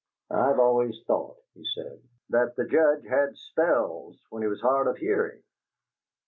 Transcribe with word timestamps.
"I've 0.31 0.57
always 0.57 0.95
thought," 1.05 1.37
he 1.53 1.63
said, 1.63 2.01
"that 2.31 2.55
the 2.55 2.65
Judge 2.65 3.05
had 3.05 3.37
spells 3.37 4.19
when 4.31 4.41
he 4.41 4.47
was 4.47 4.59
hard 4.61 4.87
of 4.87 4.97
hearing." 4.97 5.43